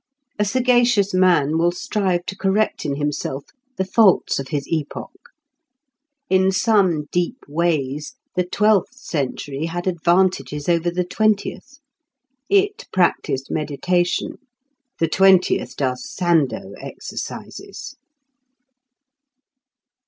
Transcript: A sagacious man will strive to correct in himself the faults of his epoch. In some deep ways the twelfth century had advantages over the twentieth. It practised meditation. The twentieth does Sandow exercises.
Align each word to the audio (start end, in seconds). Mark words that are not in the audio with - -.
A 0.39 0.45
sagacious 0.45 1.13
man 1.13 1.59
will 1.59 1.71
strive 1.71 2.25
to 2.25 2.35
correct 2.35 2.85
in 2.85 2.95
himself 2.95 3.43
the 3.77 3.85
faults 3.85 4.39
of 4.39 4.47
his 4.47 4.65
epoch. 4.67 5.11
In 6.27 6.51
some 6.51 7.05
deep 7.11 7.37
ways 7.47 8.15
the 8.35 8.43
twelfth 8.43 8.95
century 8.95 9.65
had 9.65 9.85
advantages 9.85 10.67
over 10.67 10.89
the 10.89 11.03
twentieth. 11.05 11.77
It 12.49 12.87
practised 12.91 13.51
meditation. 13.51 14.39
The 14.97 15.07
twentieth 15.07 15.75
does 15.75 16.03
Sandow 16.09 16.71
exercises. 16.79 17.95